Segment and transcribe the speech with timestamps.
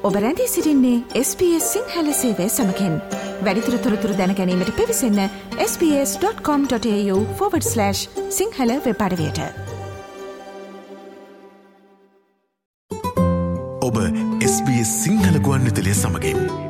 [0.00, 0.02] program.com.au.
[0.02, 3.00] ඔබ රැඳී සිරින්නේ SBS Sinhala සේවය සමකෙන්
[3.42, 7.92] වැඩිතුර තොරතුර දැනැනීමට පිවිසන්න ps.com.ta/
[8.30, 9.40] සිංහල වෙපඩවයට
[13.80, 13.96] ඔබ
[14.42, 16.69] SBS සිංහල ගුවන් විතලය සමගින්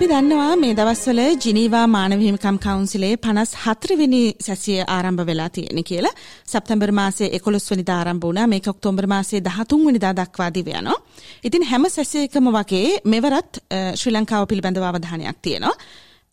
[0.00, 6.12] අපි දන්නවා මේ දවස්වල ජිනීවා මානවහිමිකම් කවුන්සිලේ පනස් හතරවෙනි සැසිය ආරම්භ වෙලා තියෙන කියලා
[6.48, 10.96] සප්තැම්බර් මාසේ එකොළොස් වනිදා ආරම්භ වුණා මේක ඔක්තෝබර් මාසේ 13 වෙනිදා දක්වා දිව යනවා.
[11.44, 13.62] ඉතින් හැම සැසියකම වගේ මෙවරත්
[13.94, 15.76] ශ්‍රී ලංකාව පිළිබඳව අවධානයක් තියෙනවා.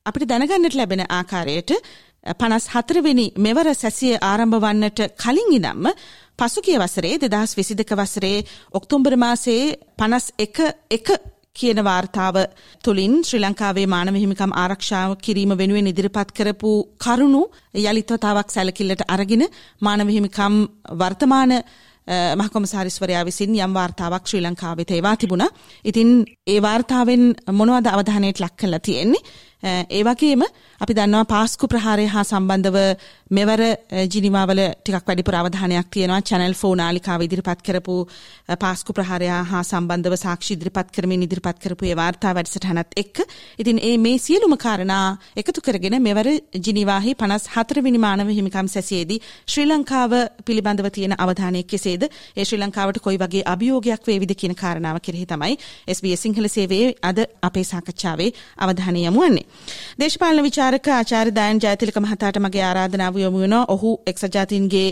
[0.06, 1.72] අපිට දැනගන්නට ලැබෙන ආකාරයට
[2.40, 5.96] පනස් හතරවෙනි මෙවර සැසිය ආරම්භ වන්නට කලින් ඉදම්ම
[6.40, 8.38] පසුගිය වසරේ දෙදහස් විසි දෙක වසරේ
[8.74, 9.64] ඔක්තෝම්බර් මාසේ
[9.98, 11.18] පනස් එක එක
[11.60, 12.36] කියන වාර්තාව
[12.84, 16.72] තුළින් ශ්‍රී ලංකාවේ මානව හිමිකම් ආරක්ෂාව කිරීම වෙනුවෙන් ඉදිරිපත් කරපු
[17.04, 17.44] කරුණු
[17.82, 19.44] යළිත්වතාවක් සැලකිල්ලට අරගෙන
[19.82, 20.56] මානව හිමිකම්
[21.02, 21.52] වර්තමාන
[22.36, 25.50] මහකොමසාරිස්වරයා විසින් යම් වාර්තාවක් ශ්‍රී ලංකාවේ තේවා තිබුණා.
[25.86, 26.10] ඉතින්
[26.48, 29.28] ඒ වාර්තාවෙන් මොනවද අවධානයට ලක් කරලා තියෙන්නේ?
[29.64, 30.44] ඒ වගේම
[30.82, 32.78] අපි දන්නවා පාස්කු ප්‍රහාරය හා සම්බන්ධව
[33.32, 33.62] මෙවර
[34.14, 36.22] ජිනිවාවල ටිකක් වැඩිපුර අවධානයක් තියෙනවා.
[36.22, 37.96] Channel 4 නාලිකාව ඉදිරිපත් කරපු
[38.56, 43.18] පාස්කු ප්‍රහාරය හා සම්බන්ධව සාක්ෂි ඉදිරිපත් කරමින් ඉදිරිපත් කරපු ඒ වාර්තා වැඩසටහනත් එක්ක.
[43.58, 49.66] ඉතින් ඒ මේ සියලුම කාරණා එකතු කරගෙන මෙවර ජිනිවාහි 54 වෙනි මානව හිමිකම් සැසියේදී ශ්‍රී
[49.66, 50.14] ලංකාව
[50.46, 52.04] පිළිබඳව තියෙන අවධානය කෙසේද?
[52.38, 55.58] ඒ ශ්‍රී ලංකාවට කොයි වගේ අභියෝගයක් වේවිද කියන කාරණාව කෙරෙහි තමයි
[55.90, 59.47] SBS සිංහල සේවයේ අද අපේ සාකච්ඡාවේ අවධානය යොමු වන්නේ.
[60.02, 63.66] දේශපාලන විචාරක ආචාර්ය දයන් ජයතිලක මහතාට මගේ ආරාධනාව යොමු වෙනවා.
[63.76, 64.90] ඔහු එක්සත් ජාතීන්ගේ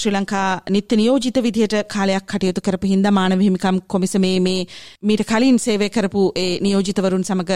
[0.00, 4.60] ශ්‍රී ලංකා නිත්‍ය නියෝජිත විදිහට කාලයක් කටයුතු කරපු හින්දා මානව හිමිකම් කොමිසමේ මේ
[5.02, 7.50] මීට කලින් සේවය කරපු ඒ නියෝජිතවරුන් සමග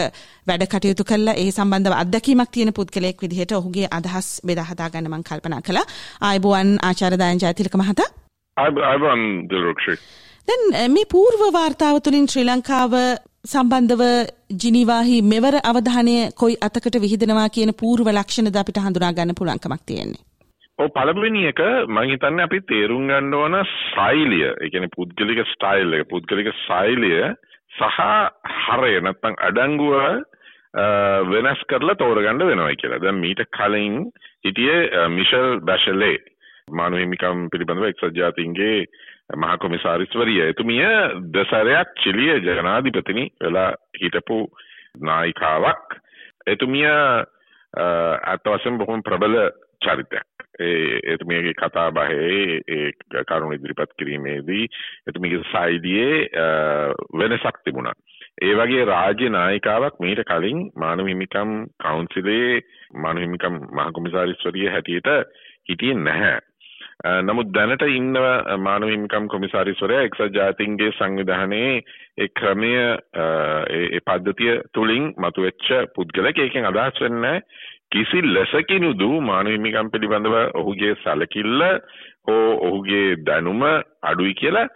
[0.47, 1.39] වැඩ කටයුතු කළා.
[1.43, 5.85] ඒ සම්බන්ධව අත්දැකීමක් තියෙන පුද්ගලයෙක් විදිහට ඔහුගේ අදහස් බෙදා හදා ගන්න මම කල්පනා කළා.
[6.21, 8.09] ආයුබෝවන් ආචාර්ය දයන් ජයතිලක මහතා.
[8.57, 9.95] ආයුබෝවන් දිල්රුක්ෂි.
[10.47, 12.93] දැන් මේ పూర్ව වාර්තාව තුළින් ශ්‍රී ලංකාව
[13.49, 14.03] සම්බන්ධව
[14.63, 20.23] ජිනිවාහි මෙවර අවධානය කොයි අතකට විහිදෙනවා කියන පූර්ව ලක්ෂණද අපිට හඳුනා ගන්න පුළුවන්කමක් තියෙන්නේ.
[20.79, 26.09] ඔව් පළවෙනි එක මම හිතන්නේ අපි තේරුම් ගන්න ඕන ස්ටයිලිය, ඒ කියන්නේ පුද්ගලික ස්ටයිල් එක,
[26.11, 27.21] පුද්ගලික ශෛලිය
[27.77, 27.99] සහ
[28.65, 29.95] හරය නැත්නම් අඩංගුව
[31.33, 33.03] වෙනස් කරලා තෝරගන්න වෙනවා කියලා.
[33.03, 33.95] දැන් මීට කලින්
[34.45, 36.17] හිටියේ මිෂෙල් බැෂලේ
[36.71, 38.85] මානව හිමිකම් පිළිබඳව එක්සත් ජාතීන්ගේ
[39.29, 40.41] මහා කොමිසාරිස්වරිය.
[40.43, 40.85] එතුමිය
[41.31, 43.71] දෙසරයක් චිලිය ජනාධිපතිනි වෙලා
[44.01, 44.39] හිටපු
[45.01, 45.99] නායිකාවක්.
[46.47, 49.35] එතුමිය ඇත්ත වශයෙන් බොහොම ප්‍රබල
[49.81, 50.27] චරිතයක්.
[50.59, 54.63] ඒ එතුමියගේ කතා බහේ ඒ කරුණ ඉදිරිපත් කිරීමේදී
[55.07, 56.15] එතුමියගේ සයිඩියේ
[57.13, 57.93] වෙනසක් තිබුණා.
[58.41, 62.61] ඒ වගේ රාජ්‍ය නායිකාවක් මීට කලින් මානව හිමිකම් කවුන්සිලේ
[62.95, 65.09] මානව හිමිකම් මහ කොමිසාරිස්වරිය හැටියට
[65.69, 66.39] හිටියේ නැහැ.
[66.99, 68.17] නමුත් දැනට ඉන්න
[68.59, 71.83] මානව හිමිකම් කොමිසාරිස්වරයා එක්සත් ජාතීන්ගේ සංවිධානයේ
[72.17, 77.41] ඒ ක්‍රමය ඒ පද්ධතිය තුලින් මතුවෙච්ච පුද්ගලෙක් ඒකෙන් අදහස් වෙන්නේ
[77.91, 81.61] කිසි ලෙසකිනුදු මානව හිමිකම් පිළිබඳව ඔහුගේ සැලකිල්ල
[82.27, 83.61] හෝ ඔහුගේ දැනුම
[84.03, 84.67] අඩුයි කියලා.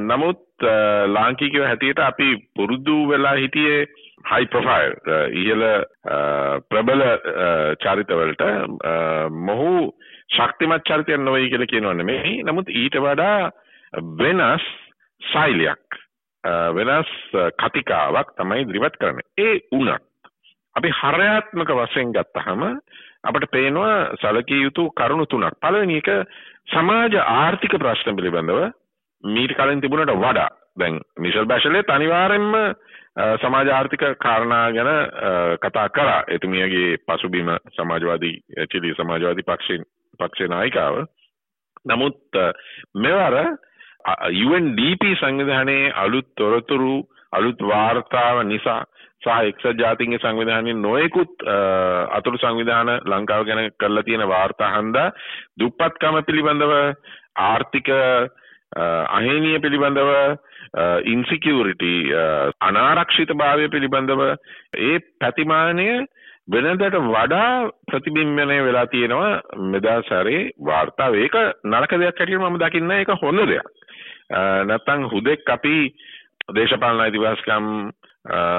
[0.00, 0.66] නමුත්
[1.08, 3.86] ලාංකිකව හැටියට අපි පුරුදු වෙලා හිටියේ
[4.24, 4.92] හයි ප්‍රොෆයිල්
[5.34, 5.64] ඉහළ
[6.68, 7.02] ප්‍රබල
[7.78, 8.44] චරිතවලට
[9.46, 9.72] මොහු
[10.30, 12.42] ශක්තිමත් චරිතයක් නොවේ කියලා කියනවා නෙමෙයි.
[12.42, 13.50] නමුත් ඊට වඩා
[14.18, 14.64] වෙනස්
[15.22, 16.00] ශෛලියක්
[16.70, 17.10] වෙනස්
[17.56, 19.28] කතිකාවක් තමයි ඉදිරිපත් කරන්නේ.
[19.38, 20.02] ඒ වුණත්
[20.76, 22.62] අපි හරයාත්මක වශයෙන් ගත්තහම
[23.24, 25.54] අපිට පේනවා සැලකිය යුතු කරුණු තුනක්.
[25.60, 26.10] පළවෙනි එක
[26.68, 28.60] සමාජ ආර්ථික ප්‍රශ්න පිළිබඳව
[29.24, 32.52] මීට කලින් තිබුණට වඩා දැන් මිෂල් බැෂලේත් අනිවාර්යෙන්ම
[33.38, 34.90] සමාජ ආර්ථික කාරණා ගැන
[35.58, 36.22] කතා කරා.
[36.28, 38.36] එතුමියගේ පසුබිම සමාජවාදී
[38.70, 41.04] චිලි සමාජවාදී පක්ෂයෙන් පක්ෂ නායිකාව.
[41.84, 42.40] නමුත්
[42.96, 43.34] මෙවර
[44.46, 46.94] UNDP සංවිධානයේ අලුත් තොරතුරු
[47.32, 48.82] අලුත් වාර්තාව නිසා
[49.22, 51.44] සහ එක්සත් ජාතීන්ගේ සංවිධානයේ නොයෙකුත්
[52.10, 55.12] අතුරු සංවිධාන ලංකාව ගැන කරලා තියෙන වාර්තා හන්දා
[55.58, 56.74] දුප්පත්කම පිළිබඳව
[57.42, 57.88] ආර්ථික
[59.10, 60.10] අහේනිය පිළිබඳව
[61.06, 61.94] ඉන්සිකියුරිටි
[62.62, 64.22] අනාරක්ෂිත භාවය පිළිබඳව
[64.80, 65.88] ඒ පැතිමානය
[66.48, 73.12] වෙනදට වඩා ප්‍රතිබිම්බනය වෙලා තියෙනවා මෙදා සැරේ වාර්තාව ඒක නරක දෙයක් හැටියට මම දකින්නේ ඒක
[73.22, 73.68] හොඳ දෙයක්.
[74.64, 75.76] නැත්තම් හුදෙක් අපි
[76.52, 77.68] දේශපාලන අයිතිවාසිකම්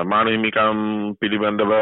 [0.06, 0.80] මානව හිමිකම්
[1.22, 1.74] පිළිබඳව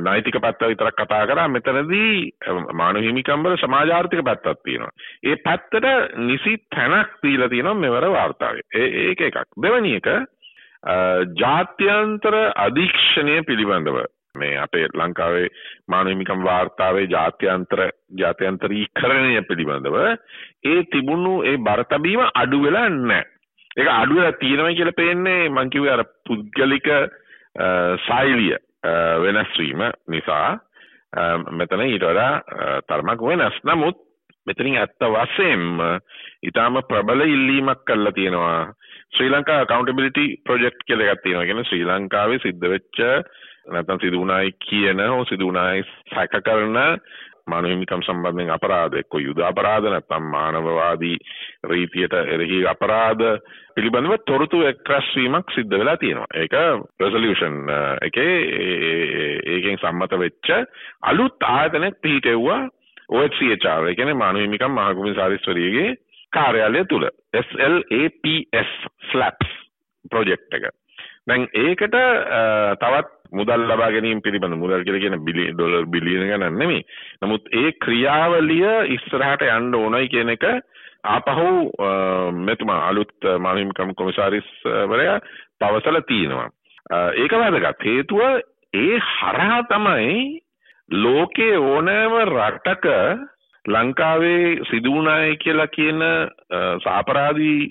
[0.00, 2.32] නෛතික පැත්ත විතරක් කතා කරා මෙතනදී
[2.74, 4.90] මානව හිමිකම් වල සමාජාර්ථික පැත්තක් තියෙනවා.
[5.24, 5.86] ඒ පැත්තට
[6.18, 8.66] නිසි තැනක් දීලා තියෙනවා මෙවර වාර්තාවේ.
[8.74, 9.46] ඒක එකක්.
[9.62, 10.08] දෙවෙනි එක
[11.36, 14.06] ජාත්‍යන්තර අධීක්ෂණය පිළිබඳව
[14.42, 15.48] මේ අපේ ලංකාවේ
[15.92, 17.82] මානව හිමිකම් වාර්තාවේ ජාත්‍යන්තර
[18.22, 19.98] ජාත්‍යන්තරීකරණය පිළිබඳව
[20.72, 23.24] ඒ තිබුණු ඒ බරතබීම අඩු වෙලා නැහැ.
[23.78, 26.88] ඒක අඩු වෙලා තියෙනවා කියලා පේන්නේ මං කිව්වේ අර පුද්ගලික
[28.06, 28.56] සෛලිය
[29.24, 30.58] වෙනස් වීම නිසා
[31.58, 32.32] මෙතන ඊට වඩා
[32.88, 33.56] තරමක් වෙනස්.
[33.64, 34.04] නමුත්
[34.46, 35.80] මෙතනින් ඇත්ත වශයෙන්ම
[36.46, 38.72] ඊටාම ප්‍රබල ඉල්ලීමක් කරලා තියෙනවා.
[39.16, 41.46] ශ්‍රී ලංකා accountability project කියලා එකක් තියෙනවා.
[41.48, 42.98] කියන්නේ ශ්‍රී ලංකාවේ සිද්ධ වෙච්ච
[43.68, 46.78] නැත්නම් සිදු වුණායි කියන හෝ සිදු වුණායි සැක කරන
[47.46, 51.16] මානව හිමිකම් සම්බන්ධයෙන් අපරාධ එක්ක යුද අපරාධ නැත්නම් මානවවාදී
[51.64, 53.24] රීතියට එරෙහි අපරාධ
[53.76, 56.32] පිළිබඳව තොරතුරු එක්රැස් වීමක් සිද්ධ වෙලා තියෙනවා.
[56.34, 56.56] ඒක
[57.00, 57.56] රෙසොලියුෂන්
[58.02, 58.34] එකේ
[59.54, 60.52] ඒකෙන් සම්මත වෙච්ච
[61.02, 62.60] අලුත් ආයතනයක් පිහිටෙව්වා
[63.10, 63.88] OHCHR.
[63.88, 65.96] ඒ කියන්නේ මානව හිමිකම් මහකොමසාරිස්වරියගේ
[66.32, 67.08] කාර්යාලය තුල
[67.42, 68.74] SLAPS
[69.10, 69.54] SLAPS
[70.10, 70.68] ප්‍රොජෙක්ට් එක.
[71.28, 71.96] දැන් ඒකට
[72.80, 76.82] තවත් මුදල් ලබා ගැනීම පිළිබඳ මුදල් කියලා කියන බිලියන ඩොලර් බිලියන ගණන් නෙමෙයි.
[77.22, 80.46] නමුත් ඒ ක්‍රියාවලිය ඉස්සරහට යන්න ඕනයි කියන එක
[81.06, 81.48] ආපහු
[82.40, 85.18] මෙතුමා අලුත් මානවිකම් කොමසාරිස්වරයා
[85.60, 86.50] පවසලා තියෙනවා.
[87.14, 87.84] ඒක වැදගත්.
[87.84, 88.20] හේතුව
[88.74, 90.42] ඒ හරහා තමයි
[90.88, 92.86] ලෝකේ ඕනෑම රටක
[93.64, 96.02] ලංකාවේ සිදුවුණාය කියලා කියන
[96.84, 97.70] සාපරාධී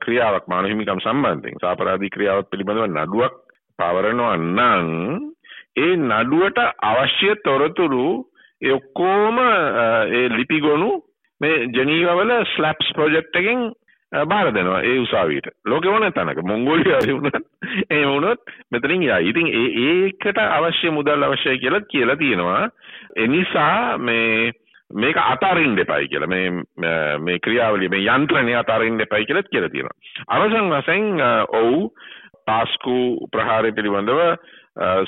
[0.00, 3.34] ක්‍රියාවක් මානව හිමිකම් සම්බන්ධයෙන් සාපරාධී ක්‍රියාවක් පිළිබඳව නඩුවක්
[3.78, 4.88] පවරනවා නම්
[5.78, 8.06] ඒ නඩුවට අවශ්‍ය තොරතුරු
[8.62, 10.90] ඒ ඔක්කොම ඒ ලිපිගොනු
[11.40, 13.66] මේ ජනීවවල ස්ලැප්ස් ප්‍රොජෙක්ට් එකෙන්
[14.12, 17.36] බාර දෙනවා ඒ උසාවියට ලෝකෙ ඕන තැනක මොංගෝලියාවේ වුණත්
[17.90, 18.40] එහෙම වුණොත්
[18.70, 19.28] මෙතනින් යයි.
[19.28, 22.68] ඉතින් ඒ ඒකට අවශ්‍ය මුදල් අවශ්‍යයි කියලා කියලා තියෙනවා.
[23.16, 24.52] ඒ නිසා මේ
[24.94, 26.50] මේක අතාරින්න එපයි කියලා මේ
[27.18, 29.96] මේ ක්‍රියාවලිය මේ යන්ත්‍රණය අතාරින්න එපයි කියලා කියලා තියෙනවා.
[30.28, 31.06] අවසන් වශයෙන්
[31.52, 31.90] ඔව්
[32.46, 32.96] පාස්කු
[33.32, 34.20] ප්‍රහාරය පිළිබඳව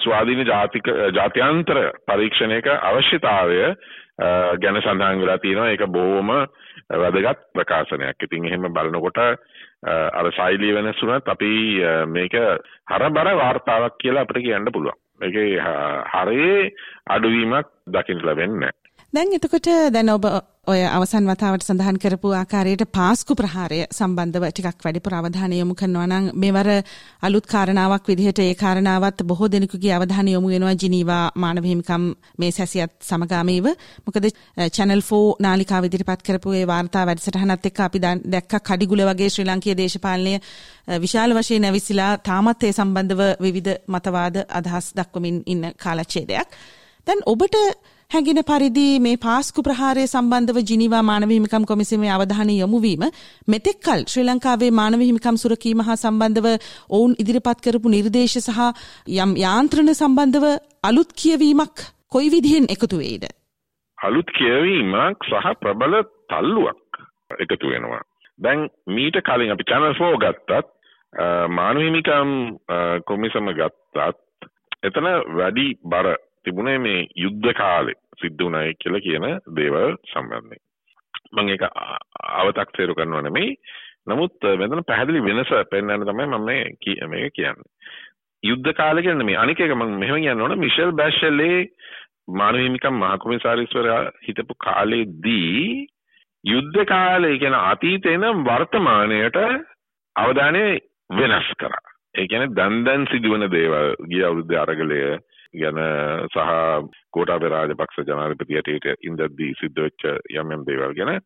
[0.04, 3.60] ස්වාධීන ජාතික ජාත්‍යන්තර පරීක්ෂණයක අවශ්‍යතාවය
[4.62, 6.30] ගැන සඳහන් වෙලා තියෙනවා ඒක බොහොම
[7.02, 8.22] වැදගත් ප්‍රකාශනයක්.
[8.22, 11.52] ඉතින් එහෙම බලනකොට අර ශෛලිය වෙනස් වුණත් අපි
[12.08, 12.34] මේක
[12.90, 14.98] හරබර වාර්තාවක් කියලා අපිට කියන්න පුළුවන්.
[15.20, 15.60] මේකේ
[16.12, 16.72] හරේ
[17.14, 18.76] අඩුවීමක් දකින්න ලැබෙන්නේ නැහැ.
[19.12, 20.26] දැන් එතකොට දැන් ඔබ
[20.68, 26.26] ඔය අවසන් වතාවට සඳහන් කරපු ආකාරයට පාස්කු ප්‍රහාරය සම්බන්ධව ටිකක් වැඩිපුර අවධානය යොමු කරනවා නම්
[26.34, 26.68] මෙවර
[27.22, 32.04] අලුත් කාරණාවක් විදිහට ඒ කාරණාවත් බොහෝ දෙනෙකුගේ අවධානය යොමු වෙනවා ජිනීවා මානව හිමිකම්
[32.38, 33.66] මේ සැසියත් සමගාමීව
[34.06, 39.30] මොකද eh, channel 4 නාලිකාව ඉදිරිපත් කරපු ඒ වාර්තා වැඩසටහනත් එක්ක අපි දැක්ක කඩිගුල වගේ
[39.30, 45.70] ශ්‍රී ලාංකීය දේශපාලනය eh, විශාල වශයෙන් ඇවිස්සලා තාමත් ඒ සම්බන්ධව විවිධ මතවාද අදහස් දක්වමින් ඉන්න
[45.76, 46.58] කාලච්ඡේදයක්.
[47.06, 47.56] දැන් ඔබට
[48.10, 53.02] හැඟෙන පරිදි මේ පාස්කු ප්‍රහාරය සම්බන්ධව ජිනීවා මානව හිමිකම් කොමිසමේ අවධානය යොමු වීම
[53.48, 56.46] මෙතෙක්කල් ශ්‍රී ලංකාවේ මානව හිමිකම් සුරකීම හා සම්බන්ධව
[56.90, 58.60] ඔවුන් ඉදිරිපත් කරපු නිර්දේශ සහ
[59.16, 60.46] යම් යාන්ත්‍රණ සම්බන්ධව
[60.90, 63.26] අලුත් කියවීමක් කොයි විදිහෙන් එකතු වෙයිද?
[63.98, 65.98] අලුත් කියවීමක් සහ ප්‍රබල
[66.28, 67.02] තල්ලුවක්
[67.38, 68.02] එකතු වෙනවා.
[68.38, 70.64] දැන් මීට කලින් අපි channel 4 ගත්තත්
[71.52, 72.32] මානව හිමිකම්
[73.04, 74.48] කොමිසම ගත්තත්
[74.82, 76.10] එතන වැඩි බර
[76.44, 79.26] තිබුණේ මේ යුද්ධ කාලේ සිද්ධ වුණයි කියලා කියන
[79.56, 80.62] දේවල් සම්බන්ධයෙන්.
[81.32, 81.64] මම ඒක
[82.38, 83.56] අව탁සේරු කරනවා නෙමෙයි.
[84.06, 87.70] නමුත් මෙතන පැහැදිලි වෙනස පෙන්වන්න තමයි මම මේ මේක කියන්නේ.
[88.42, 91.68] යුද්ධ කාලේ කියන්නේ මේ අනික එක මම මෙහෙම කියන්න ඕන මිෂෙල් බැෂලේ
[92.30, 95.88] මානව හිමිකම් මහකොමසාරිස්වරයා හිටපු කාලේදී
[96.44, 99.38] යුද්ධ කාලේ කියන අතීතේ නම් වර්තමානයට
[100.16, 100.64] අවධානය
[101.10, 101.86] වෙනස් කරා.
[102.14, 105.00] ඒ කියන්නේ දැන් දැන් සිදුවන දේවල් ගිය අවුරුද්දේ අරගලය
[105.54, 105.78] ගැන
[106.28, 106.50] සහ
[107.10, 111.20] කෝටාබේ රාජපක්ෂ ජනාධිපති හැටියට ඉඳද්දී සිද්ධ වෙච්ච යම් යම් දේවල් ගැන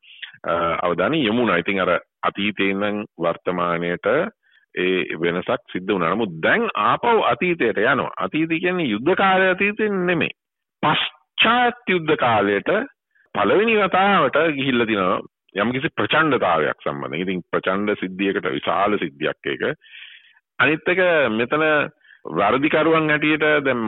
[0.80, 1.58] අවධානය යොමු වුණා.
[1.58, 4.06] ඉතින් අර අතීතේ ඉඳන් වර්තමානයට
[4.74, 6.14] ඒ වෙනසක් සිද්ධ වුණා.
[6.14, 8.12] නමුත් දැන් ආපහු අතීතයට යනවා.
[8.18, 10.36] අතීතය කියන්නේ යුද්ධ කාලය අතීතේ නෙමෙයි.
[10.82, 12.70] පශ්චාත් යුද්ධ කාලයට
[13.34, 15.20] පළවෙනි වතාවට ගිහිල්ලා තිනවා
[15.56, 17.22] යම්කිසි ප්‍රචණ්ඩතාවයක් සම්බන්ධයෙන්.
[17.22, 19.62] ඉතින් ප්‍රචණ්ඩ සිද්ධියකට විශාල සිද්ධියක් ඒක.
[20.58, 21.02] අනිත් එක
[21.32, 21.66] මෙතන
[22.24, 23.82] වර්ධිකරුවන් හැටියට දැන්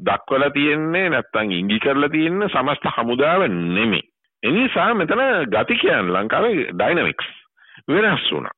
[0.00, 4.02] දක්වලා තියෙන්නේ නැත්තම් ඉඟි කරලා තියෙන්නේ සමස්ත හමුදාව නෙමෙයි.
[4.42, 7.26] එනිසා මෙතන ගතිකයන් ලංකාවේ ඩයිනමික්ස්
[7.88, 8.54] වෙනස් වුණා.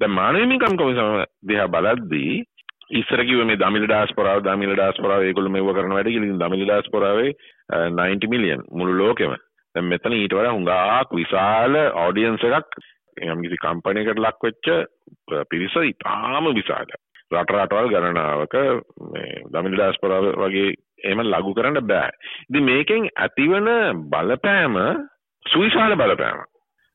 [0.00, 2.44] දැන් මානව හිමිකම් කොමිසම දිහා බලද්දී
[2.92, 7.32] ඉස්සර කිව්වේ මේ දමිළ ඩාස්පොරාව දමිළ ඩාස්පොරාව ඒගොල්ලෝ මෙව කරන වැඩ කියලා ඉතින් දමිළ ඩාස්පොරාවේ
[7.70, 9.34] 90 මිලියන් මුළු ලෝකෙම
[9.74, 12.78] දැන් මෙතන ඊට වඩා හුඟක් විශාල ඔඩියන්ස් එකක්
[13.16, 14.70] යම් කිසි කම්පැනි එකකට ලක් වෙච්ච
[15.50, 18.54] පිරිස ඉතාම විශාලයි රට රටවල් ගණනාවක
[19.08, 20.68] මේ දමිළ ඩාස්පොරාව වගේ
[21.00, 22.10] එහෙම ලඝු කරන්න බෑ.
[22.48, 23.68] ඉතින් මේකෙන් ඇතිවන
[24.08, 24.78] බලපෑම
[25.44, 26.40] සුවිශාල බලපෑම.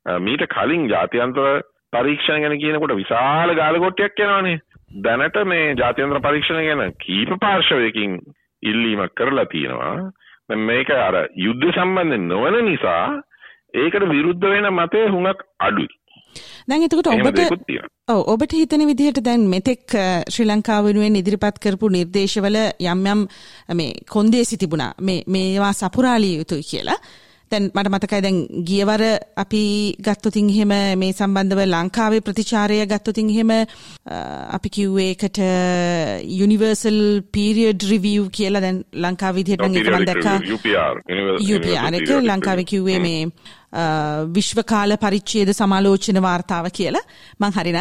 [0.05, 1.61] මීට කලින් ජාත්‍යන්තර
[1.93, 4.57] පරීක්ෂණ ගැන කියනකොට විශාල ගාලකොට්ටයක් යනවානේ
[5.01, 8.19] දැනට මේ ජාත්‍යන්ත්‍ර පරීක්ෂණ ගැන කීප පාර්ශවයකින්
[8.63, 10.11] ඉල්ලීමක් කරලා තියෙනවා.
[10.61, 13.21] මේක අර යුද්ධ සම්බන්ධ නොවන නිසා
[13.75, 15.93] ඒකට විරුද්ධ වෙන මතය හුඟක් අඩුයි.
[16.67, 17.41] දැන් එතකොට ඔබට
[18.07, 23.27] ඔව් ඔබට හිතන විදිහට දැන් මෙතෙක් ශ්‍රී ලංකාව වෙනුවෙන් ඉදිරිපත් කරපු නිර්දේශවල යම් යම්
[23.73, 26.99] මේ කොන්දේසි තිබුණා මේ මේවා සපුරාලිය යුතුයි කියලා.
[27.51, 29.01] දැන් මට මතකයි දැන් ගියවර
[29.35, 29.63] අපි
[29.99, 33.51] ගත්තොතින් එහෙම මේ සම්බන්ධව ලංකාවේ ප්‍රතිචාරය ගත්තොතින් එහෙම
[34.49, 35.39] අපි කිව්වේ ඒකට
[36.33, 36.99] යුනිවර්සල්
[37.31, 40.37] පීරියඩ් රිවිව් කියලා දැන් ලංකාව විදිහට නම් ඒක මම දැක්කා.
[40.49, 40.95] UPR
[41.49, 43.21] UPR එක ලංකාවේ කිව්වේ මේ
[44.29, 47.03] විශ්වකාල පරිච්ඡේද සමාලෝචන වාර්තාව කියලා
[47.39, 47.77] මං හරිනම්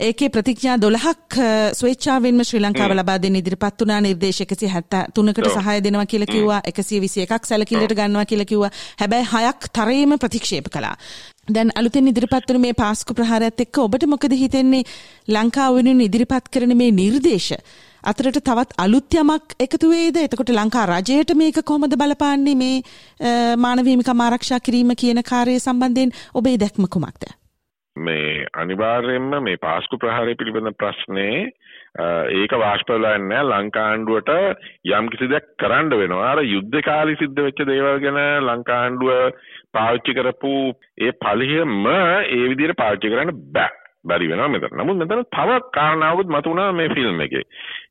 [0.00, 6.32] ඒකේ ප්‍රතිඥා 12ක් ස්වේච්ඡාවෙන්ම ශ්‍රී ලංකාව ලබා දෙන්න ඉදිරිපත් වුණා නිර්දේශ 173කට සහාය දෙනවා කියලා
[6.32, 10.96] කිව්වා 121ක් සැලකිල්ලට ගන්නවා කියලා කිව්වා හැබැයි හයක් තරයේම ප්‍රතික්ෂේප කළා
[11.48, 14.84] දැන් අලුතෙන් ඉදිරිපත් වුණු මේ පාස්කු ප්‍රහාරයත් එක්ක ඔබට මොකද හිතෙන්නේ
[15.28, 17.50] ලංකාව වෙනුවෙන් ඉදිරිපත් කරන මේ නිර්දේශ
[18.02, 20.16] අතරට තවත් අලුත් යමක් එකතු වේද?
[20.18, 22.82] එතකොට ලංකා රජයට මේක කොහොමද බලපාන්නේ මේ
[23.56, 27.30] මානව හිමිකම් ආරක්ෂා කිරීම කියන කාර්යය සම්බන්ධයෙන් ඔබේ දැක්ම කුමක්ද?
[27.96, 31.52] මේ අනිවාර්යයෙන්ම මේ පාස්කු ප්‍රහාරය පිළිබඳ ප්‍රශ්නේ
[32.34, 34.30] ඒක වාෂ්පවලා නැහැ ලංකාණ්ඩුවට
[34.90, 36.32] යම් කිසි දෙයක් කරන්න වෙනවා.
[36.32, 39.36] අර යුද්ධ කාලේ සිද්ධ වෙච්ච දේවල් ගැන ලංකාණ්ඩුව
[39.72, 40.54] පාවිච්චි කරපු
[40.98, 43.81] ඒ පලියම ඒ විදිහට පාවිච්චි කරන්න බෑ.
[44.04, 44.74] බැරි වෙනවා මෙතන.
[44.74, 47.44] නමුත් මෙතන තව කාරණාවකුත් මතුණා මේ ෆිල්ම් එකේ.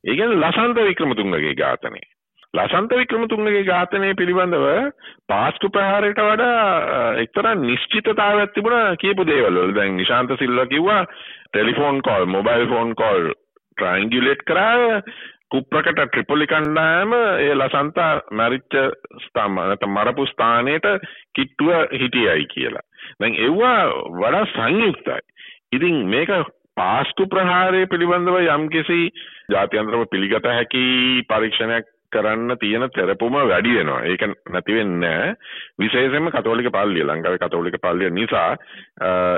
[0.04, 2.02] ඒ කියන්නේ ලසන්ත වික්‍රමතුංගගේ ඝාතනය.
[2.54, 4.66] ලසන්ත වික්‍රමතුංගගේ ඝාතනය පිළිබඳව
[5.28, 6.64] පාස්කු ප්‍රහාරයට වඩා
[7.18, 9.76] එක්තරා නිශ්චිතතාවයක් තිබුණා කියපු දේවල් වල.
[9.76, 13.32] දැන් නිශාන්ත සිල්වා කිව්වා telephone call, mobile phone call
[13.78, 15.02] triangulate කරා
[15.52, 18.76] කුප්‍රකට ට්‍රිපොලි කණ්ඩායම ඒ ලසන්තා මැරිච්ච
[19.24, 20.88] ස්ථාන නැත්නම් මරපු ස්ථානයට
[21.36, 22.86] කිට්ටුව හිටියයි කියලා.
[23.20, 23.82] දැන් එව්වා
[24.18, 25.20] වඩා සංයුක්තයි.
[25.72, 26.32] ඉතින් මේක
[26.76, 29.00] පාස්කු ප්‍රහාරය පිළිබඳව යම්කිසි
[29.50, 30.86] ජාත්‍යන්තරව පිළිගත හැකි
[31.26, 34.04] පරීක්ෂණයක් කරන්න තියෙන තෙරපුම වැඩි වෙනවා.
[34.04, 35.36] ඒක නැති වෙන්නේ
[35.80, 38.50] විශේෂයෙන්ම කතෝලික පල්ලිය ලංකාවේ කතෝලික පල්ලිය නිසා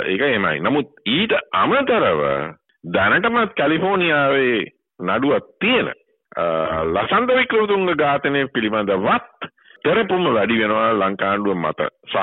[0.05, 0.59] ඒක එහෙමයි.
[0.59, 2.21] නමුත් ඊට අමතරව
[2.89, 4.59] දැනටමත් කැලිෆෝනියාවේ
[4.99, 5.91] නඩුවක් තියෙන
[6.89, 9.49] ලසන්ත වික්‍රමතුංග ඝාතනය පිළිබඳවත්
[9.83, 12.19] තෙරපුම වැඩි වෙනවා ලංකාණ්ඩුව මත සහ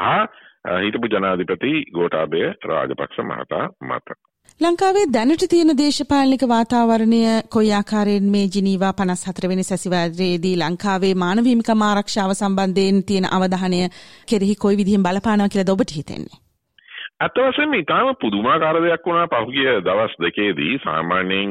[0.64, 4.16] හිටපු ජනාධිපති ගෝඨාභය රාජපක්ෂ මහතා මත.
[4.60, 7.20] ලංකාවේ දැනට තියෙන දේශපාලනික වාතාවරණය
[7.54, 13.80] කොයි ආකාරයෙන් මේ ජිනීවා 54 වෙනි සැසිවාරයේදී ලංකාවේ මානව හිමිකම් ආරක්ෂාව සම්බන්ධයෙන් තියෙන අවධානය
[14.30, 16.40] කෙරෙහි කොයි විදිහෙන් බලපානවා කියලාද ඔබට හිතෙන්නේ?
[17.20, 21.50] අත වශයෙන්ම ඉතාම පුදුමාකාර දෙයක් වුණා පහුගිය දවස් දෙකේදී සාමාන්‍යයෙන්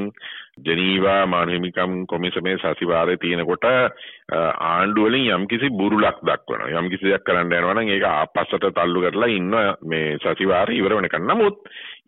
[0.65, 6.73] ජනීවා මානහිමිකම් කොමිසමේ සතිවාරය තියෙනකොට ආණ්ඩුව වලින් යම්කිසි බුරුලක් දක්වනවා.
[6.73, 11.25] යම්කිසි දෙයක් කරන්න යනවා නම් ඒක ආපස්සට තල්ලු කරලා ඉන්න මේ සතිවාරය ඉවර වෙනකන්.
[11.25, 11.57] නමුත්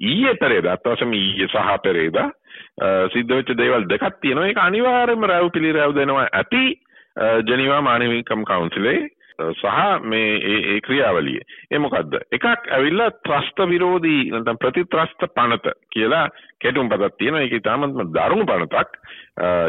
[0.02, 2.30] ඊයේ පෙරේදා අත්වසම ඊයේ සහ පෙරේදා
[3.14, 4.48] සිද්ධ වෙච්ච දේවල් දෙකක් තියෙනවා.
[4.48, 6.64] ඒක අනිවාර්යයෙන්ම රැව් පිළිරැව් දෙනවා ඇති
[7.46, 9.10] ජනීවා මානවිකම් කවුන්සිලේ.
[9.54, 11.40] සහ මේ ඒ ක්‍රියාවලිය.
[11.72, 12.18] ඒ මොකද්ද?
[12.32, 16.26] එකක් ඇවිල්ලා ත්‍රස්ත විරෝධී නැත්නම් ප්‍රතිත්‍රස්ත පනත කියලා
[16.60, 17.42] කෙටුම්පතක් තියෙනවා.
[17.42, 18.90] ඒක ඉතාමත්ම දරුණු පනතක්.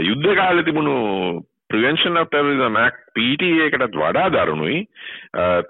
[0.01, 0.97] යුද්ධ කාලේ තිබුණු
[1.71, 4.79] Prevention of Terrorism Act PTA එකටත් වඩා දරුණුයි.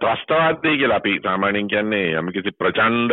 [0.01, 3.13] ත්‍රස්තවාදය කියලා අපි සාමාන්‍යයෙන් කියන්නේ යම්කිසි ප්‍රචණ්ඩ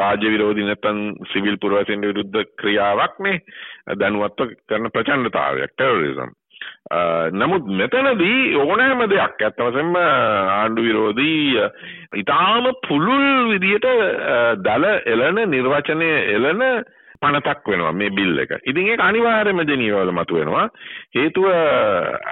[0.00, 1.00] රාජ්‍ය විරෝධී නැත්නම්
[1.32, 3.42] සිවිල් පුරවැසියන් විරුද්ධ ක්‍රියාවක් නේ
[3.98, 6.32] දැනුවත්ව කරන ප්‍රචණ්ඩතාවයක් ටෙරරිසම්.
[7.32, 11.68] නමුත් මෙතනදී ඕනෑම දෙයක් ඇත්ත වශයෙන්ම ආණ්ඩු විරෝධී
[12.14, 13.86] ඉතාම පුළුල් විදියට
[14.60, 16.66] දල එළන නිර්වචනය එළන
[17.22, 18.52] පනතක් වෙනවා මේ බිල් එක.
[18.64, 20.66] ඉතින් ඒක අනිවාර්යයෙන්ම ජනීවවල මතුවෙනවා.
[21.14, 21.46] හේතුව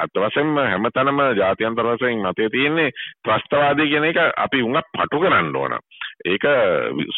[0.02, 2.90] අත් වශයෙන්ම හැමතැනම ජාත්‍යන්තර වශයෙන් මතය තියෙන්නේ
[3.24, 5.78] ත්‍රස්තවාදී කියන එක අපි උඟක් පටු කරන්න ඕන.
[6.26, 6.44] ඒක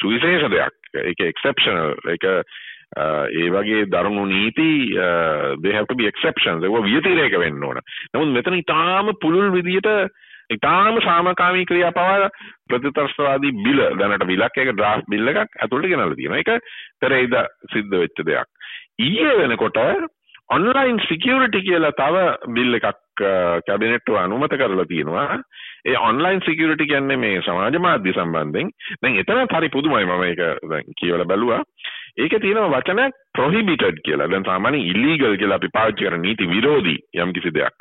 [0.00, 0.76] සුවිශේෂ දෙයක්.
[1.02, 1.96] ඒක එක්සෙප්ෂනල්.
[2.12, 2.28] ඒක
[2.96, 4.68] ඒ වගේ දරුණු නීති
[5.62, 7.80] they have to be exceptions ඒවා වියතිරේක වෙන්න ඕන.
[8.14, 9.90] නමුත් මෙතන ඊටාම පුළුල් විදියට
[10.50, 12.30] ඊටාම සාමකාමී ක්‍රියා පවා
[12.68, 16.42] ප්‍රතිතරස්වාදී බිල දැනට බිලක් එක ඩ්‍රාෆ්ට් බිල් එකක් ඇතුළට ගෙනල්ලා තියෙනවා.
[16.42, 16.50] ඒක
[17.00, 17.38] පෙරේද
[17.72, 18.48] සිද්ධ වෙච්ච දෙයක්.
[19.00, 19.80] ඊයේ වෙනකොට
[20.50, 23.22] ඔන්ලයින් සිකියුරිටි කියලා තව බිල් එකක්
[23.66, 25.40] කැබිනට්ටුව අනුමත කරලා තියෙනවා.
[25.84, 28.70] ඒ ඔන්ලයින් සිකියුරිටි කියන්නේ මේ සමාජ මාධ්‍ය සම්බන්ධයෙන්.
[29.02, 31.62] දැන් එතනත් හරි පුදුමයි මම ඒක දැන් කියවලා බැලුවා.
[32.16, 34.28] ඒක තියෙන වචනයක් ප්‍රොහිබිටඩ් කියලා.
[34.28, 37.74] දැන් සාමාන්‍යයෙන් ඉලීගල් කියලා අපි පාවිච්චි කරන නීති විරෝධී යම් කිසි දෙයක්.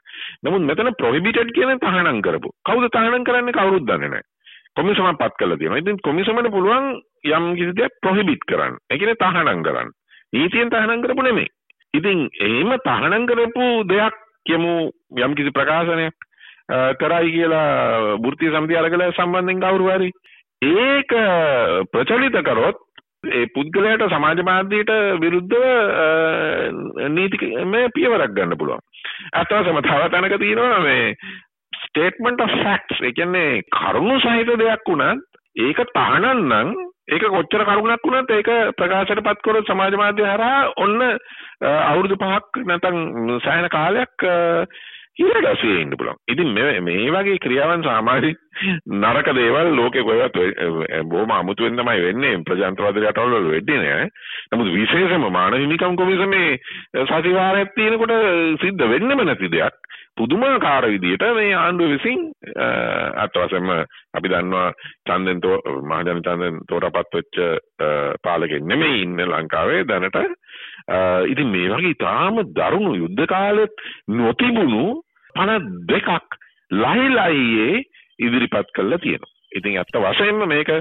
[0.43, 2.51] නමුත් මෙතන ප්‍රොහිබිටඩ් කියන තහනම් කරපු.
[2.65, 4.27] කවුද තහනම් කරන්නේ කවුරුත් දන්නේ නැහැ.
[4.75, 5.77] කොමිසමක් පත් කරලා තියෙනවා.
[5.77, 6.87] ඉතින් කොමිසමට පුළුවන්
[7.29, 8.79] යම් කිසි දෙයක් ප්‍රොහිබිට් කරන්න.
[8.87, 9.91] ඒ කියන්නේ තහනම් කරන්න.
[10.33, 11.53] නීතියෙන් තහනම් කරපු නෙමෙයි.
[11.93, 16.15] ඉතින් එහෙම තහනම් කරපු දෙයක් කියමු යම් කිසි ප්‍රකාශනයක්
[16.97, 20.09] කරයි කියලා වෘත්තීය සමිතිය අරගල සම්බන්ධයෙන් කවුරු හරි
[20.61, 21.11] ඒක
[21.91, 22.79] ප්‍රචලිත කරොත්
[23.23, 25.65] ඒ පුද්ගලයාට සමාජ මාධ්‍යයට විරුද්ධව
[27.11, 28.81] නීතිමය පියවරක් ගන්න පුළුවන්.
[29.33, 31.03] අත්වසම තව තැනක තියෙනවා මේ
[31.73, 33.01] ස්ටේට්මන්ට් ඔෆ් ෆැක්ට්ස්.
[33.01, 35.21] ඒ කියන්නේ කරුණු සහිත දෙයක් වුණත්
[35.59, 36.73] ඒක තහනම් නම්
[37.09, 40.97] ඒක කොච්චර කරුණක් වුණත් ඒක ප්‍රකාශයට පත් කරොත් සමාජ මාධ්‍ය හරහා ඔන්න
[41.61, 44.27] අවුරුදු පහක් නැත්නම් සෑහෙන කාලයක්
[45.17, 46.19] හිරගස්සේ ඉන්න පුළුවන්.
[46.27, 48.31] ඉතින් මේ මේ වගේ ක්‍රියාවන් සාමාන්‍ය
[48.95, 50.37] නරක දේවල් ලෝකේ කොහෙවත්
[51.05, 54.09] බොහොම අමුතුවෙන් තමයි වෙන්නේ ප්‍රජාතන්ත්‍රවාදී රටවල් වල වෙන්නේ නෑ.
[54.51, 56.49] නමුත් විශේෂම මානව හිමිකම් කොමිසමේ
[57.05, 58.15] සතිවාරයක් තියෙනකොට
[58.61, 59.75] සිද්ධ වෙන්නෙම නැති දෙයක්.
[60.17, 62.19] පුදුමාකාර විදියට මේ ආණ්ඩුව විසින්
[63.17, 63.69] අත් වශයෙන්ම
[64.13, 64.67] අපි දන්නවා
[65.05, 65.39] චන්දෙන්
[65.83, 67.39] මහජන චන්දෙන් තෝරාපත් වෙච්ච
[68.23, 70.19] පාලකෙක් නෙමෙයි ඉන්න ලංකාවේ දැනට
[71.25, 73.73] ඉතින් මේ වගේ තාම දරුණු යුද්ධ කාලෙත්
[74.09, 74.85] නොතිබුණු
[75.35, 76.39] පණ දෙකක්
[76.73, 77.83] ලහිලයියේ
[78.19, 79.35] ඉදිරිපත් කළා තියෙනවා.
[79.51, 80.71] ඉතින් ඇත්ත වශයෙන්ම මේක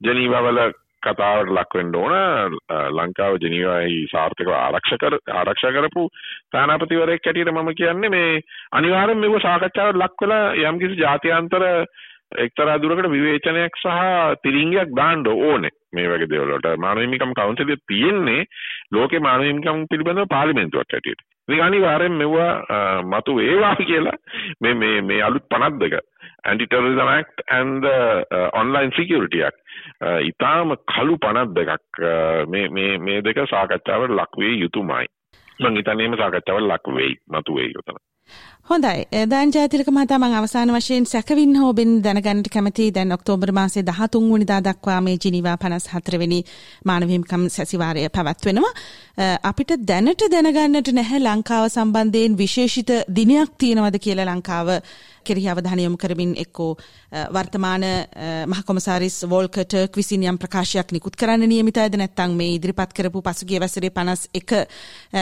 [0.00, 0.58] ජනීවාවල
[1.02, 2.56] කතාවට ලක් වෙන්න ඕන
[2.92, 6.04] ලංකාව ජනීවායි සාර්ථකව ආරක්ෂක ආරක්ෂා කරපු
[6.50, 8.40] තානාපතිවරයෙක් හැටියට මම කියන්නේ මේ
[8.72, 11.64] අනිවාර්යෙන් මේක සාකච්ඡාවට ලක් වෙලා යම්කිසි ජාත්‍යන්තර
[12.34, 16.78] එක්තරා දුරකට විවේචනයක් සහ තිරිංගයක් දාන්න ඕනේ මේ වගේ දේවල් වලට.
[16.78, 18.42] මානව හිමිකම් කවුන්සිලේ තියෙන්නේ
[18.92, 21.22] ලෝකේ මානව හිමිකම් පිළිබඳව පාර්ලිමේන්තුවක් හැටියට.
[21.48, 24.18] ඉතින් අනිවාර්යෙන් මෙවුවා මතු වේවා කියලා
[24.60, 26.00] මේ මේ මේ අලුත් 52
[26.44, 27.98] anti terrorism act and the
[28.30, 29.60] uh, online security act.
[30.20, 32.14] ඊටාම කළු 52ක්
[32.48, 35.06] මේ මේ මේ දෙක සාකච්ඡාවට ලක් වේ යුතුමයි.
[35.60, 37.98] මම හිතන්නේ මේ සාකච්ඡාවට ලක් වෙයි මතු වෙයි උතන
[38.70, 39.04] හොඳයි.
[39.28, 44.60] දැන් ජාතිලක මහතා මම අවසාන වශයෙන් සැකවින් හෝබෙන් දැනගන්නට කැමති දැන් ඔක්තෝබර් මාසේ 13 වෙනිදා
[44.60, 46.38] දක්වා මේ ජිනීවා 54 වෙනි
[46.86, 48.72] මානව හිමිකම් සැසිවාරය පැවැත්වෙනවා.
[49.42, 54.68] අපිට දැනට දැනගන්නට නැහැ ලංකාව සම්බන්ධයෙන් විශේෂිත දිනයක් තියෙනවද කියලා ලංකාව
[55.24, 56.70] කෙරෙහි අවධානය යොමු කරමින් එක්කෝ
[57.30, 57.84] වර්තමාන
[58.46, 64.62] මහකොමසාරිස් වෝල්කට විසින් යම් ප්‍රකාශයක් නිකුත් කරන්න නියමිතයිද නැත්නම් මේ ඉදිරිපත් කරපු පසුගිය වසරේ 51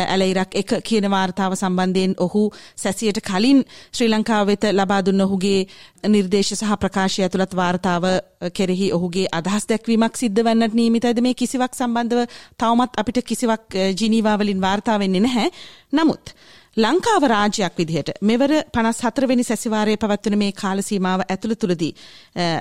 [0.02, 2.44] ඇලයිරක් එක කියන වාර්තාව සම්බන්ධයෙන් ඔහු
[2.76, 5.66] සැසියට කලින් ශ්‍රී ලංකාව වෙත ලබා දුන්න ඔහුගේ
[6.06, 8.04] නිර්දේශ සහ ප්‍රකාශය ඇතුළත් වාර්තාව
[8.52, 14.60] කෙරෙහි ඔහුගේ අදහස් දැක්වීමක් සිද්ධ වන්නට නියමිතයිද මේ කිසිවක් සම්බන්ධව තවමත් අපිට කිසිවක් ජිනීවා වලින්
[14.60, 15.48] වාර්තා වෙන්නේ නැහැ.
[15.92, 16.34] නමුත්
[16.76, 21.92] ලංකාව රාජ්‍යයක් විදිහට මෙවර 54 වෙනි සැසිවාරයේ පවත්වන මේ කාල සීමාව ඇතුළත තුලදී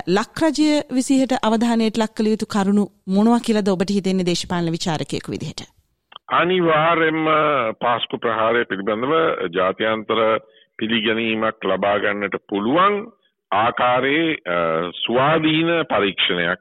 [0.08, 5.64] ලක්රජය විසිහට අවධානයට ලක් කළ යුතු කරුණු මොනවා කියලාද ඔබට හිතෙන්නේ දේශපාලන විචාරකයෙකු විදිහට?
[6.32, 7.24] අනිවාර්යයෙන්ම
[7.80, 9.14] පාස්කු ප්‍රහාරය පිළිබඳව
[9.56, 10.20] ජාත්‍යන්තර
[10.78, 13.00] පිළිගැනීමක් ලබා ගන්නට පුළුවන්
[13.50, 14.60] ආකාරයේ
[15.00, 16.60] ස්වාධීන පරීක්ෂණයක්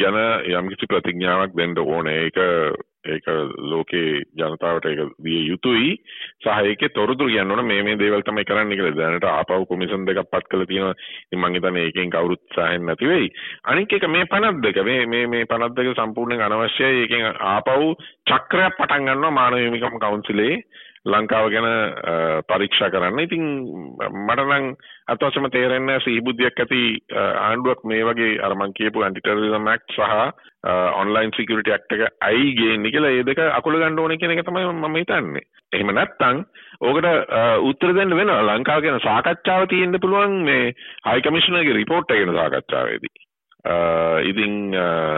[0.00, 0.22] ගැන
[0.54, 2.18] යම්කිසි ප්‍රතිඥාවක් දෙන්න ඕනේ.
[2.26, 2.38] ඒක
[3.04, 3.26] ඒක
[3.70, 5.90] ලෝකේ ජනතාවට ඒක දිය යුතුයි.
[6.40, 8.96] සහ ඒකේ තොරතුරු කියන්න ඕන මේ මේ දේවල් තමයි කරන්න කියලා.
[8.96, 10.94] දැනට ආපහු කොමිෂන් දෙකක් පත් කරලා තියෙනවා.
[11.24, 13.28] ඉතින් මං හිතන්නේ ඒකෙන් කවුරුත් සාහෙන් නැති වෙයි.
[13.64, 17.02] අනික එක මේ 52 මේ මේ මේ 52 සම්පූර්ණයෙන් අනවශ්‍යයි.
[17.02, 17.94] ඒකෙන් ආපහු
[18.26, 20.56] චක්‍රයක් පටන් ගන්නවා මානව හිමිකම් කවුන්සිලේ
[21.04, 21.66] ලංකාව ගැන
[22.48, 23.18] පරීක්ෂා කරන්න.
[23.20, 23.44] ඉතින්
[24.20, 24.66] මට නම්
[25.08, 26.80] අත්වශයෙන්ම තේරෙන්නේ සිහිබුද්ධියක් ඇති
[27.14, 30.14] ආණ්ඩුවක් මේ වගේ අර මං කියපු ඇන්ටි ටෙරරිසම් ඇක්ට් සහ
[31.00, 34.64] ඔන්ලයින් සිකියුරිටි ඇක්ට් එක අයි ගේන්නේ කියලා ඒ දෙක අකුල ගන්න ඕනේ කියන එක තමයි
[34.70, 35.44] මම හිතන්නේ.
[35.72, 36.40] එහෙම නැත්නම්
[36.82, 37.10] ඕකට
[37.62, 38.40] උත්තර දෙන්න වෙනවා.
[38.48, 40.72] ලංකාව ගැන සාකච්ඡාව තියෙන්න පුළුවන් මේ
[41.06, 43.14] හයි කමිෂනර්ගේ රිපෝට් එක ගැන සාකච්ඡාවේදී.
[44.24, 44.54] ඉතින්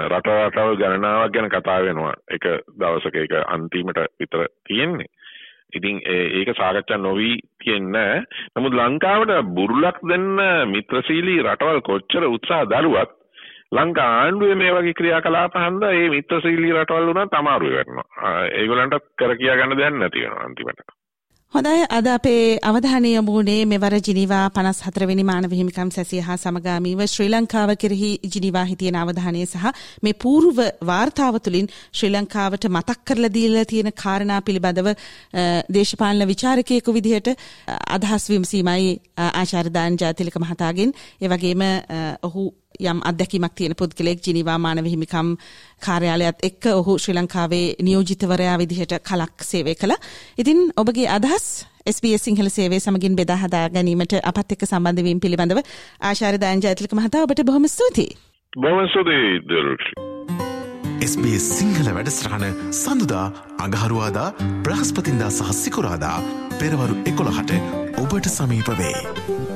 [0.09, 2.15] රට රටවල් ගණනාවක් ගැන කතා වෙනවා.
[2.29, 5.11] එක දවසක ඒක අන්තිමට විතර තියෙන්නේ.
[5.73, 8.23] ඉතින් ඒක සාකච්ඡා නොවී තියෙන්නේ
[8.57, 10.29] නමුත් ලංකාවට බුරුලක් දෙන්න
[10.67, 13.17] මිත්‍රශීලී රටවල් කොච්චර උත්සාහ දරුවත්
[13.73, 18.07] ලංකා ආණ්ඩුවේ මේ වගේ ක්‍රියාකලාප හන්දා මේ මිත්‍රශීලී රටවල් උනත් අමාරු වෙනවා.
[18.53, 20.81] ඒගොල්ලන්ට කර කියා ගන්න දෙයක් නැති වෙනවා අන්තිමට.
[21.57, 21.85] හොඳයි.
[21.89, 27.71] අද අපේ අවධානය යොමුුණේ මෙවර ජිනිවා 54 වෙනි මානව හිමිකම් සැසිය හා සමගාමීව ශ්‍රී ලංකාව
[27.83, 29.65] කෙරෙහි ජිනිවා හිතියන අවධානය සහ
[30.05, 30.59] මේ పూర్ව
[30.91, 34.91] වාර්තාව තුළින් ශ්‍රී ලංකාවට මතක් කරලා දීලා තියෙන කාරණා පිළිබඳව
[35.71, 37.33] දේශපාලන විචාරකයෙකු විදිහට
[37.97, 38.93] අදහස් විමසීමයි
[39.33, 40.95] ආචාර්ය දාන ජාතිලක මහතාගෙන්.
[41.23, 41.65] ඒ වගේම
[42.23, 42.45] ඔහු
[42.81, 45.37] යම් අත්දැකීමක් තියෙන පුද්ගලයෙක් ජිනීවා මානව හිමිකම්
[45.87, 50.03] කාර්යාලයත් එක්ක ඔහු ශ්‍රී ලංකාවේ නියෝජිතවරයා විදිහට කලක් සේවය කළා.
[50.39, 51.47] ඉතින් ඔබගේ අදහස්
[51.87, 55.63] SBS සිංහල සේවය සමගින් බෙදා හදා ගැනීමට අපත් එක්ක සම්බන්ධ වීම පිළිබඳව
[56.03, 58.17] ආචාර්ය දායන් ජයතිලක මහතා ඔබට බොහොම ස්තුතියි.
[58.53, 60.17] බොහොම ස්තුතියි
[61.01, 63.27] SBS සිංහල වැඩස්ටාන සඳුදා
[63.65, 64.29] අඟහරුවාදා
[64.65, 66.17] බ්‍රහස්පතින්දා සහ සිකුරාදා
[66.59, 67.53] පෙරවරු එකොළහට
[67.99, 69.56] ඔබට සමීප වේ.